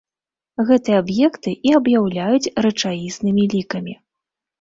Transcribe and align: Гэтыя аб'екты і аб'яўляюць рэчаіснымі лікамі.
Гэтыя 0.69 1.01
аб'екты 1.01 1.51
і 1.71 1.75
аб'яўляюць 1.79 2.51
рэчаіснымі 2.67 3.43
лікамі. 3.53 3.93